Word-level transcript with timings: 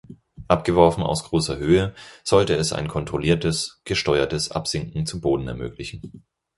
Abgeworfen 0.47 1.03
aus 1.03 1.25
großer 1.25 1.57
Höhe, 1.57 1.93
sollte 2.23 2.55
es 2.55 2.73
ein 2.73 2.87
kontrolliertes, 2.87 3.81
gesteuertes 3.83 4.49
Absinken 4.49 5.05
zum 5.05 5.21
Boden 5.21 5.47
ermöglichen. 5.47 6.25